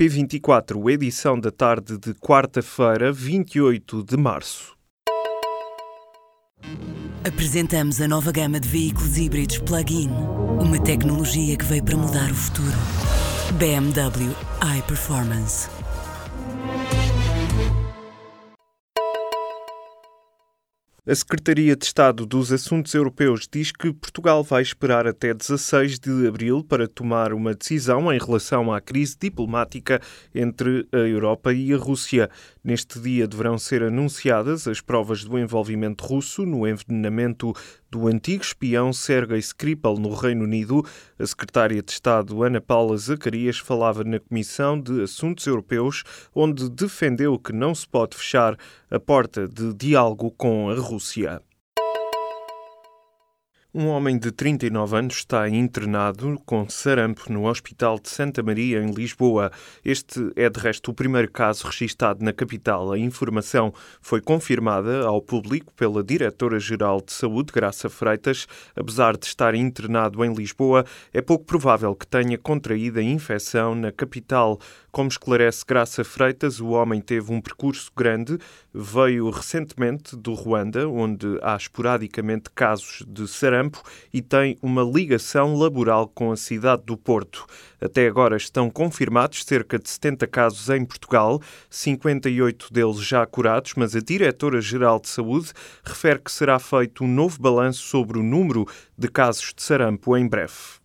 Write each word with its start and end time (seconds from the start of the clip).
P24, 0.00 0.92
edição 0.92 1.40
da 1.40 1.50
tarde 1.50 1.98
de 1.98 2.14
quarta-feira, 2.14 3.10
28 3.10 4.04
de 4.04 4.16
março. 4.16 4.76
Apresentamos 7.26 8.00
a 8.00 8.06
nova 8.06 8.30
gama 8.30 8.60
de 8.60 8.68
veículos 8.68 9.18
híbridos 9.18 9.58
plug-in. 9.58 10.08
Uma 10.60 10.80
tecnologia 10.80 11.56
que 11.56 11.64
veio 11.64 11.82
para 11.82 11.96
mudar 11.96 12.30
o 12.30 12.34
futuro. 12.36 12.76
BMW 13.58 14.32
iPerformance. 14.78 15.68
A 21.10 21.14
Secretaria 21.14 21.74
de 21.74 21.86
Estado 21.86 22.26
dos 22.26 22.52
Assuntos 22.52 22.92
Europeus 22.92 23.48
diz 23.50 23.72
que 23.72 23.94
Portugal 23.94 24.44
vai 24.44 24.60
esperar 24.60 25.06
até 25.06 25.32
16 25.32 25.98
de 25.98 26.28
abril 26.28 26.62
para 26.62 26.86
tomar 26.86 27.32
uma 27.32 27.54
decisão 27.54 28.12
em 28.12 28.18
relação 28.18 28.70
à 28.70 28.78
crise 28.78 29.16
diplomática 29.18 30.02
entre 30.34 30.86
a 30.92 30.98
Europa 30.98 31.50
e 31.54 31.72
a 31.72 31.78
Rússia. 31.78 32.28
Neste 32.68 33.00
dia 33.00 33.26
deverão 33.26 33.56
ser 33.56 33.82
anunciadas 33.82 34.68
as 34.68 34.78
provas 34.78 35.24
do 35.24 35.38
envolvimento 35.38 36.04
russo 36.04 36.44
no 36.44 36.68
envenenamento 36.68 37.54
do 37.90 38.06
antigo 38.06 38.42
espião 38.42 38.92
Sergei 38.92 39.38
Skripal 39.38 39.96
no 39.96 40.12
Reino 40.12 40.44
Unido. 40.44 40.84
A 41.18 41.26
secretária 41.26 41.82
de 41.82 41.90
Estado 41.90 42.42
Ana 42.42 42.60
Paula 42.60 42.94
Zacarias 42.98 43.56
falava 43.58 44.04
na 44.04 44.20
Comissão 44.20 44.78
de 44.78 45.00
Assuntos 45.00 45.46
Europeus, 45.46 46.04
onde 46.34 46.68
defendeu 46.68 47.38
que 47.38 47.54
não 47.54 47.74
se 47.74 47.88
pode 47.88 48.14
fechar 48.14 48.54
a 48.90 49.00
porta 49.00 49.48
de 49.48 49.72
diálogo 49.72 50.30
com 50.32 50.68
a 50.68 50.74
Rússia. 50.74 51.40
Um 53.74 53.88
homem 53.88 54.18
de 54.18 54.32
39 54.32 54.96
anos 54.96 55.16
está 55.16 55.46
internado 55.46 56.40
com 56.46 56.66
sarampo 56.70 57.30
no 57.30 57.46
Hospital 57.46 57.98
de 57.98 58.08
Santa 58.08 58.42
Maria, 58.42 58.82
em 58.82 58.90
Lisboa. 58.92 59.52
Este 59.84 60.32
é, 60.36 60.48
de 60.48 60.58
resto, 60.58 60.90
o 60.90 60.94
primeiro 60.94 61.30
caso 61.30 61.66
registado 61.66 62.24
na 62.24 62.32
capital. 62.32 62.90
A 62.90 62.98
informação 62.98 63.74
foi 64.00 64.22
confirmada 64.22 65.04
ao 65.04 65.20
público 65.20 65.70
pela 65.74 66.02
Diretora-Geral 66.02 67.02
de 67.04 67.12
Saúde, 67.12 67.52
Graça 67.52 67.90
Freitas. 67.90 68.46
Apesar 68.74 69.18
de 69.18 69.26
estar 69.26 69.54
internado 69.54 70.24
em 70.24 70.32
Lisboa, 70.32 70.86
é 71.12 71.20
pouco 71.20 71.44
provável 71.44 71.94
que 71.94 72.06
tenha 72.06 72.38
contraído 72.38 73.00
a 73.00 73.02
infecção 73.02 73.74
na 73.74 73.92
capital. 73.92 74.58
Como 74.90 75.10
esclarece 75.10 75.62
Graça 75.68 76.02
Freitas, 76.02 76.58
o 76.58 76.68
homem 76.68 77.02
teve 77.02 77.30
um 77.30 77.40
percurso 77.40 77.92
grande, 77.94 78.38
veio 78.72 79.28
recentemente 79.28 80.16
do 80.16 80.32
Ruanda, 80.32 80.88
onde 80.88 81.38
há 81.42 81.54
esporadicamente 81.54 82.50
casos 82.54 83.04
de 83.06 83.28
sarampo 83.28 83.58
e 84.12 84.22
tem 84.22 84.56
uma 84.62 84.82
ligação 84.82 85.54
laboral 85.56 86.08
com 86.08 86.32
a 86.32 86.36
cidade 86.36 86.82
do 86.84 86.96
Porto. 86.96 87.46
Até 87.80 88.06
agora 88.06 88.36
estão 88.36 88.70
confirmados 88.70 89.44
cerca 89.44 89.78
de 89.78 89.88
70 89.88 90.26
casos 90.26 90.68
em 90.68 90.84
Portugal, 90.84 91.40
58 91.70 92.72
deles 92.72 92.98
já 92.98 93.26
curados, 93.26 93.74
mas 93.76 93.94
a 93.94 94.00
Diretora-Geral 94.00 95.00
de 95.00 95.08
Saúde 95.08 95.52
refere 95.84 96.18
que 96.18 96.32
será 96.32 96.58
feito 96.58 97.04
um 97.04 97.08
novo 97.08 97.40
balanço 97.40 97.82
sobre 97.82 98.18
o 98.18 98.22
número 98.22 98.66
de 98.96 99.08
casos 99.08 99.52
de 99.54 99.62
sarampo 99.62 100.16
em 100.16 100.26
breve. 100.26 100.78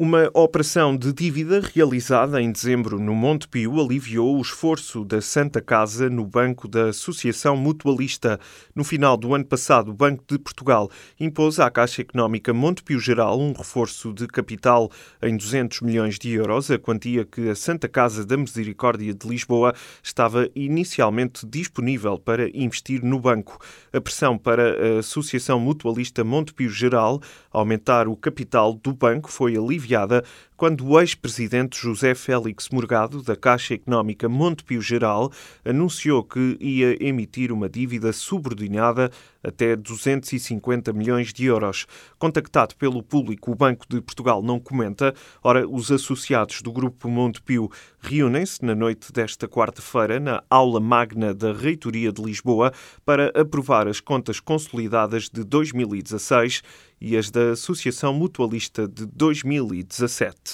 Uma 0.00 0.30
operação 0.32 0.96
de 0.96 1.12
dívida 1.12 1.60
realizada 1.74 2.40
em 2.40 2.52
dezembro 2.52 3.00
no 3.00 3.16
Monte 3.16 3.48
Pio 3.48 3.80
aliviou 3.80 4.38
o 4.38 4.40
esforço 4.40 5.04
da 5.04 5.20
Santa 5.20 5.60
Casa 5.60 6.08
no 6.08 6.24
Banco 6.24 6.68
da 6.68 6.90
Associação 6.90 7.56
Mutualista. 7.56 8.38
No 8.76 8.84
final 8.84 9.16
do 9.16 9.34
ano 9.34 9.44
passado, 9.44 9.90
o 9.90 9.92
Banco 9.92 10.22
de 10.24 10.38
Portugal 10.38 10.88
impôs 11.18 11.58
à 11.58 11.68
Caixa 11.68 12.02
Económica 12.02 12.54
Monte 12.54 12.84
Pio 12.84 13.00
Geral 13.00 13.40
um 13.40 13.52
reforço 13.52 14.12
de 14.12 14.28
capital 14.28 14.88
em 15.20 15.36
200 15.36 15.80
milhões 15.80 16.16
de 16.16 16.30
euros, 16.30 16.70
a 16.70 16.78
quantia 16.78 17.24
que 17.24 17.48
a 17.48 17.56
Santa 17.56 17.88
Casa 17.88 18.24
da 18.24 18.36
Misericórdia 18.36 19.12
de 19.12 19.26
Lisboa 19.26 19.74
estava 20.00 20.48
inicialmente 20.54 21.44
disponível 21.44 22.20
para 22.20 22.48
investir 22.56 23.02
no 23.02 23.18
banco. 23.18 23.58
A 23.92 24.00
pressão 24.00 24.38
para 24.38 24.76
a 24.96 24.98
Associação 25.00 25.58
Mutualista 25.58 26.22
Monte 26.22 26.54
Pio 26.54 26.70
Geral 26.70 27.20
aumentar 27.50 28.06
o 28.06 28.14
capital 28.14 28.74
do 28.74 28.94
banco 28.94 29.28
foi 29.28 29.56
aliviada 29.56 29.87
aliviada 29.88 30.22
quando 30.58 30.84
o 30.84 31.00
ex-presidente 31.00 31.80
José 31.80 32.16
Félix 32.16 32.68
Morgado, 32.70 33.22
da 33.22 33.36
Caixa 33.36 33.74
Económica 33.74 34.28
Montepio 34.28 34.82
Geral, 34.82 35.30
anunciou 35.64 36.24
que 36.24 36.56
ia 36.60 37.00
emitir 37.00 37.52
uma 37.52 37.68
dívida 37.68 38.12
subordinada 38.12 39.08
até 39.40 39.76
250 39.76 40.92
milhões 40.92 41.32
de 41.32 41.44
euros. 41.44 41.86
Contactado 42.18 42.74
pelo 42.74 43.04
público, 43.04 43.52
o 43.52 43.54
Banco 43.54 43.86
de 43.88 44.00
Portugal 44.00 44.42
não 44.42 44.58
comenta. 44.58 45.14
Ora, 45.44 45.64
os 45.66 45.92
associados 45.92 46.60
do 46.60 46.72
Grupo 46.72 47.08
Montepio 47.08 47.70
reúnem-se 48.00 48.64
na 48.64 48.74
noite 48.74 49.12
desta 49.12 49.46
quarta-feira 49.46 50.18
na 50.18 50.42
aula 50.50 50.80
magna 50.80 51.32
da 51.32 51.52
Reitoria 51.52 52.10
de 52.10 52.20
Lisboa 52.20 52.72
para 53.04 53.28
aprovar 53.40 53.86
as 53.86 54.00
contas 54.00 54.40
consolidadas 54.40 55.28
de 55.28 55.44
2016 55.44 56.62
e 57.00 57.16
as 57.16 57.30
da 57.30 57.52
Associação 57.52 58.12
Mutualista 58.12 58.88
de 58.88 59.06
2017. 59.06 60.47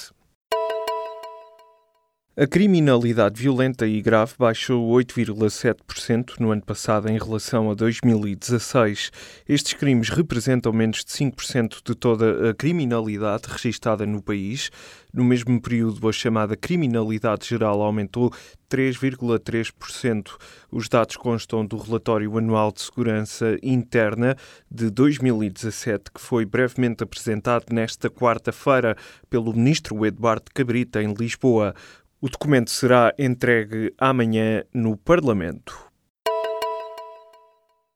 A 2.37 2.49
criminalidade 2.49 3.41
violenta 3.41 3.87
e 3.87 4.03
grave 4.03 4.35
baixou 4.37 4.91
8,7% 4.91 6.41
no 6.41 6.51
ano 6.51 6.63
passado 6.63 7.09
em 7.09 7.17
relação 7.17 7.71
a 7.71 7.75
2016. 7.75 9.13
Estes 9.49 9.75
crimes 9.75 10.09
representam 10.09 10.73
menos 10.73 11.05
de 11.05 11.13
5% 11.13 11.77
de 11.85 11.95
toda 11.95 12.51
a 12.51 12.53
criminalidade 12.53 13.45
registada 13.47 14.05
no 14.05 14.21
país. 14.21 14.69
No 15.13 15.23
mesmo 15.23 15.63
período, 15.63 16.09
a 16.09 16.13
chamada 16.13 16.57
criminalidade 16.57 17.47
geral 17.47 17.81
aumentou 17.81 18.33
3,3%. 18.69 20.33
Os 20.73 20.89
dados 20.89 21.17
constam 21.17 21.65
do 21.65 21.77
relatório 21.77 22.37
anual 22.37 22.73
de 22.73 22.83
segurança 22.83 23.57
interna 23.63 24.37
de 24.69 24.91
2017, 24.91 26.11
que 26.13 26.21
foi 26.21 26.45
brevemente 26.45 27.05
apresentado 27.05 27.67
nesta 27.73 28.11
quarta-feira 28.11 28.97
pelo 29.31 29.53
ministro 29.53 30.05
Eduardo 30.05 30.47
Cabrita 30.53 31.01
em 31.01 31.15
Lisboa. 31.15 31.77
O 32.25 32.29
documento 32.31 32.71
será 32.71 33.13
entregue 33.19 33.93
amanhã 33.99 34.65
no 34.73 34.97
Parlamento. 34.97 35.79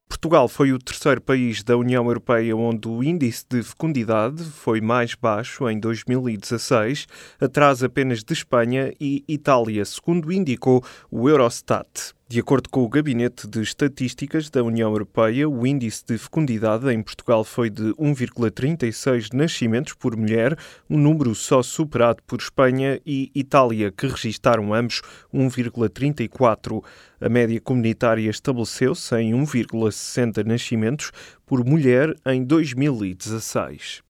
Portugal 0.06 0.46
foi 0.48 0.70
o 0.70 0.78
terceiro 0.78 1.18
país 1.22 1.62
da 1.62 1.78
União 1.78 2.04
Europeia 2.04 2.54
onde 2.54 2.86
o 2.88 3.02
índice 3.02 3.46
de 3.48 3.62
fecundidade 3.62 4.44
foi 4.44 4.82
mais 4.82 5.14
baixo 5.14 5.66
em 5.70 5.80
2016, 5.80 7.06
atrás 7.40 7.82
apenas 7.82 8.22
de 8.22 8.34
Espanha 8.34 8.92
e 9.00 9.24
Itália, 9.26 9.82
segundo 9.86 10.30
indicou 10.30 10.84
o 11.10 11.26
Eurostat. 11.26 12.12
De 12.30 12.40
acordo 12.40 12.68
com 12.68 12.84
o 12.84 12.88
Gabinete 12.90 13.48
de 13.48 13.62
Estatísticas 13.62 14.50
da 14.50 14.62
União 14.62 14.90
Europeia, 14.90 15.48
o 15.48 15.66
índice 15.66 16.04
de 16.06 16.18
fecundidade 16.18 16.92
em 16.92 17.02
Portugal 17.02 17.42
foi 17.42 17.70
de 17.70 17.84
1,36 17.94 19.32
nascimentos 19.32 19.94
por 19.94 20.14
mulher, 20.14 20.54
um 20.90 20.98
número 20.98 21.34
só 21.34 21.62
superado 21.62 22.22
por 22.26 22.38
Espanha 22.38 23.00
e 23.06 23.30
Itália, 23.34 23.90
que 23.90 24.06
registaram 24.06 24.74
ambos 24.74 25.00
1,34. 25.32 26.84
A 27.18 27.30
média 27.30 27.58
comunitária 27.62 28.28
estabeleceu-se 28.28 29.16
em 29.16 29.32
1,60 29.32 30.44
nascimentos 30.44 31.10
por 31.46 31.64
mulher 31.64 32.14
em 32.26 32.44
2016. 32.44 34.06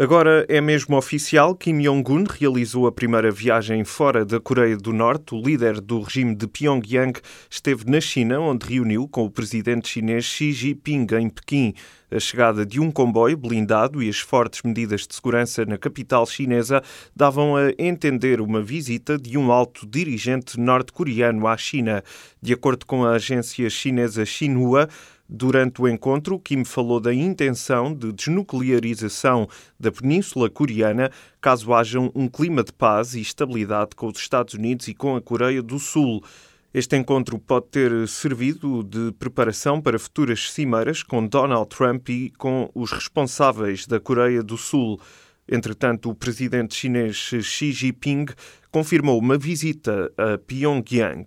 Agora 0.00 0.46
é 0.48 0.60
mesmo 0.60 0.96
oficial, 0.96 1.56
Kim 1.56 1.80
Jong-un 1.82 2.22
realizou 2.22 2.86
a 2.86 2.92
primeira 2.92 3.32
viagem 3.32 3.82
fora 3.82 4.24
da 4.24 4.38
Coreia 4.38 4.76
do 4.76 4.92
Norte. 4.92 5.34
O 5.34 5.42
líder 5.42 5.80
do 5.80 6.00
regime 6.02 6.36
de 6.36 6.46
Pyongyang 6.46 7.20
esteve 7.50 7.84
na 7.84 8.00
China, 8.00 8.38
onde 8.38 8.64
reuniu 8.64 9.08
com 9.08 9.24
o 9.24 9.30
presidente 9.30 9.88
chinês 9.88 10.24
Xi 10.24 10.52
Jinping 10.52 11.08
em 11.18 11.28
Pequim. 11.28 11.74
A 12.12 12.20
chegada 12.20 12.64
de 12.64 12.78
um 12.78 12.92
comboio 12.92 13.36
blindado 13.36 14.00
e 14.00 14.08
as 14.08 14.20
fortes 14.20 14.62
medidas 14.62 15.04
de 15.04 15.16
segurança 15.16 15.66
na 15.66 15.76
capital 15.76 16.24
chinesa 16.26 16.80
davam 17.14 17.56
a 17.56 17.72
entender 17.76 18.40
uma 18.40 18.62
visita 18.62 19.18
de 19.18 19.36
um 19.36 19.50
alto 19.50 19.84
dirigente 19.84 20.60
norte-coreano 20.60 21.44
à 21.48 21.56
China. 21.56 22.04
De 22.40 22.52
acordo 22.52 22.86
com 22.86 23.04
a 23.04 23.14
agência 23.14 23.68
chinesa 23.68 24.24
Xinhua, 24.24 24.88
Durante 25.30 25.82
o 25.82 25.86
encontro, 25.86 26.40
Kim 26.40 26.64
falou 26.64 26.98
da 26.98 27.12
intenção 27.12 27.94
de 27.94 28.10
desnuclearização 28.12 29.46
da 29.78 29.92
Península 29.92 30.48
Coreana 30.48 31.10
caso 31.38 31.74
haja 31.74 32.00
um 32.00 32.28
clima 32.28 32.64
de 32.64 32.72
paz 32.72 33.14
e 33.14 33.20
estabilidade 33.20 33.90
com 33.94 34.06
os 34.06 34.18
Estados 34.18 34.54
Unidos 34.54 34.88
e 34.88 34.94
com 34.94 35.16
a 35.16 35.20
Coreia 35.20 35.62
do 35.62 35.78
Sul. 35.78 36.24
Este 36.72 36.96
encontro 36.96 37.38
pode 37.38 37.66
ter 37.66 38.08
servido 38.08 38.82
de 38.82 39.12
preparação 39.18 39.82
para 39.82 39.98
futuras 39.98 40.50
cimeiras 40.50 41.02
com 41.02 41.26
Donald 41.26 41.68
Trump 41.68 42.08
e 42.08 42.30
com 42.38 42.70
os 42.74 42.90
responsáveis 42.90 43.86
da 43.86 44.00
Coreia 44.00 44.42
do 44.42 44.56
Sul. 44.56 44.98
Entretanto, 45.46 46.08
o 46.08 46.14
presidente 46.14 46.74
chinês 46.74 47.16
Xi 47.16 47.72
Jinping 47.72 48.26
confirmou 48.70 49.18
uma 49.18 49.36
visita 49.36 50.10
a 50.16 50.38
Pyongyang. 50.38 51.26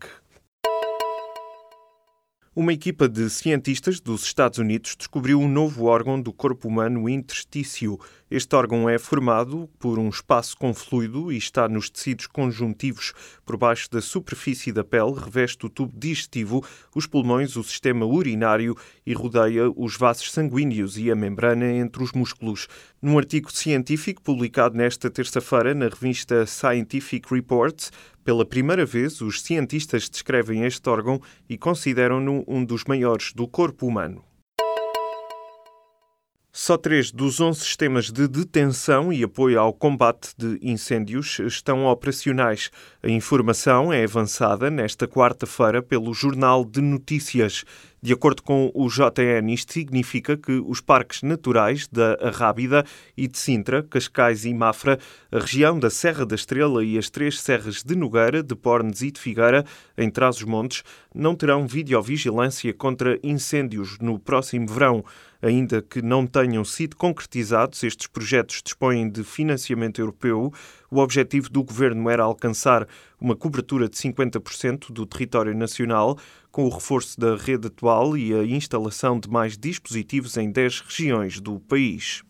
Uma 2.53 2.73
equipa 2.73 3.07
de 3.07 3.29
cientistas 3.29 4.01
dos 4.01 4.23
Estados 4.23 4.59
Unidos 4.59 4.93
descobriu 4.97 5.39
um 5.39 5.47
novo 5.47 5.85
órgão 5.85 6.21
do 6.21 6.33
corpo 6.33 6.67
humano, 6.67 7.07
interstício. 7.07 7.97
Este 8.29 8.53
órgão 8.53 8.89
é 8.89 8.99
formado 8.99 9.69
por 9.79 9.97
um 9.97 10.09
espaço 10.09 10.57
com 10.57 10.73
fluido 10.73 11.31
e 11.31 11.37
está 11.37 11.69
nos 11.69 11.89
tecidos 11.89 12.27
conjuntivos 12.27 13.13
por 13.45 13.55
baixo 13.55 13.89
da 13.89 14.01
superfície 14.01 14.73
da 14.73 14.83
pele, 14.83 15.13
reveste 15.13 15.65
o 15.65 15.69
tubo 15.69 15.97
digestivo, 15.97 16.61
os 16.93 17.07
pulmões, 17.07 17.55
o 17.55 17.63
sistema 17.63 18.05
urinário 18.05 18.75
e 19.05 19.13
rodeia 19.13 19.71
os 19.73 19.95
vasos 19.95 20.29
sanguíneos 20.29 20.97
e 20.97 21.09
a 21.09 21.15
membrana 21.15 21.71
entre 21.71 22.03
os 22.03 22.11
músculos. 22.11 22.67
Num 23.01 23.17
artigo 23.17 23.49
científico 23.49 24.21
publicado 24.21 24.75
nesta 24.75 25.09
terça-feira 25.09 25.73
na 25.73 25.87
revista 25.87 26.45
Scientific 26.45 27.33
Reports, 27.33 27.93
pela 28.23 28.45
primeira 28.45 28.85
vez, 28.85 29.21
os 29.21 29.41
cientistas 29.41 30.09
descrevem 30.09 30.63
este 30.63 30.87
órgão 30.89 31.21
e 31.49 31.57
consideram-no 31.57 32.43
um 32.47 32.63
dos 32.63 32.83
maiores 32.85 33.33
do 33.33 33.47
corpo 33.47 33.87
humano. 33.87 34.23
Só 36.53 36.77
três 36.77 37.11
dos 37.11 37.39
11 37.39 37.61
sistemas 37.61 38.11
de 38.11 38.27
detenção 38.27 39.13
e 39.13 39.23
apoio 39.23 39.57
ao 39.57 39.71
combate 39.71 40.33
de 40.37 40.59
incêndios 40.61 41.39
estão 41.39 41.85
operacionais. 41.85 42.69
A 43.01 43.07
informação 43.07 43.93
é 43.93 44.03
avançada 44.03 44.69
nesta 44.69 45.07
quarta-feira 45.07 45.81
pelo 45.81 46.13
Jornal 46.13 46.65
de 46.65 46.81
Notícias. 46.81 47.63
De 48.03 48.13
acordo 48.13 48.41
com 48.41 48.71
o 48.73 48.87
JN, 48.87 49.53
isto 49.53 49.73
significa 49.73 50.35
que 50.35 50.53
os 50.53 50.81
parques 50.81 51.21
naturais 51.21 51.87
da 51.87 52.17
Arrábida 52.19 52.83
e 53.15 53.27
de 53.27 53.37
Sintra, 53.37 53.83
Cascais 53.83 54.43
e 54.43 54.51
Mafra, 54.55 54.97
a 55.31 55.37
região 55.37 55.77
da 55.77 55.91
Serra 55.91 56.25
da 56.25 56.33
Estrela 56.33 56.83
e 56.83 56.97
as 56.97 57.11
três 57.11 57.39
serras 57.39 57.83
de 57.83 57.95
Nogueira, 57.95 58.41
de 58.41 58.55
Pornes 58.55 59.03
e 59.03 59.11
de 59.11 59.21
Figueira, 59.21 59.63
em 59.95 60.09
Trás-os-Montes, 60.09 60.83
não 61.13 61.35
terão 61.35 61.67
videovigilância 61.67 62.73
contra 62.73 63.19
incêndios 63.21 63.99
no 63.99 64.17
próximo 64.17 64.67
verão. 64.67 65.05
Ainda 65.39 65.81
que 65.81 66.01
não 66.01 66.25
tenham 66.25 66.63
sido 66.63 66.95
concretizados, 66.95 67.83
estes 67.83 68.07
projetos 68.07 68.61
dispõem 68.63 69.09
de 69.09 69.23
financiamento 69.23 69.99
europeu. 69.99 70.51
O 70.89 70.99
objetivo 70.99 71.49
do 71.49 71.63
governo 71.63 72.09
era 72.09 72.23
alcançar 72.23 72.87
uma 73.21 73.35
cobertura 73.35 73.87
de 73.87 73.95
50% 73.95 74.91
do 74.91 75.05
território 75.05 75.55
nacional, 75.55 76.17
com 76.51 76.65
o 76.65 76.69
reforço 76.69 77.19
da 77.19 77.35
rede 77.37 77.67
atual 77.67 78.17
e 78.17 78.33
a 78.33 78.43
instalação 78.43 79.19
de 79.19 79.29
mais 79.29 79.55
dispositivos 79.55 80.35
em 80.35 80.51
10 80.51 80.79
regiões 80.81 81.39
do 81.39 81.59
país. 81.59 82.23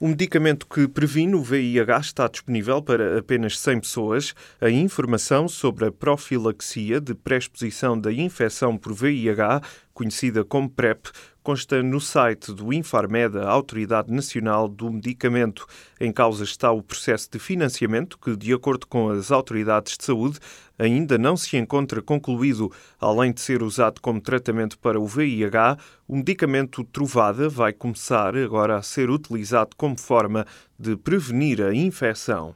O 0.00 0.06
medicamento 0.06 0.64
que 0.68 0.86
previne 0.86 1.34
o 1.34 1.42
VIH 1.42 1.98
está 1.98 2.28
disponível 2.28 2.80
para 2.80 3.18
apenas 3.18 3.58
100 3.58 3.80
pessoas. 3.80 4.32
A 4.60 4.70
informação 4.70 5.48
sobre 5.48 5.86
a 5.86 5.90
profilaxia 5.90 7.00
de 7.00 7.16
pré-exposição 7.16 8.00
da 8.00 8.12
infecção 8.12 8.78
por 8.78 8.94
VIH, 8.94 9.60
conhecida 9.98 10.44
como 10.44 10.70
PrEP, 10.70 11.08
consta 11.42 11.82
no 11.82 12.00
site 12.00 12.52
do 12.52 12.72
Infarmed, 12.72 13.36
a 13.36 13.48
Autoridade 13.48 14.12
Nacional 14.12 14.68
do 14.68 14.92
Medicamento. 14.92 15.66
Em 16.00 16.12
causa 16.12 16.44
está 16.44 16.70
o 16.70 16.80
processo 16.80 17.28
de 17.32 17.40
financiamento 17.40 18.16
que, 18.16 18.36
de 18.36 18.54
acordo 18.54 18.86
com 18.86 19.08
as 19.08 19.32
autoridades 19.32 19.98
de 19.98 20.04
saúde, 20.04 20.38
ainda 20.78 21.18
não 21.18 21.36
se 21.36 21.56
encontra 21.56 22.00
concluído. 22.00 22.70
Além 23.00 23.32
de 23.32 23.40
ser 23.40 23.60
usado 23.60 24.00
como 24.00 24.20
tratamento 24.20 24.78
para 24.78 25.00
o 25.00 25.06
VIH, 25.06 25.76
o 26.06 26.14
medicamento 26.14 26.84
Trovada 26.84 27.48
vai 27.48 27.72
começar 27.72 28.36
agora 28.36 28.76
a 28.76 28.82
ser 28.82 29.10
utilizado 29.10 29.70
como 29.76 29.98
forma 29.98 30.46
de 30.78 30.96
prevenir 30.96 31.60
a 31.60 31.74
infecção. 31.74 32.54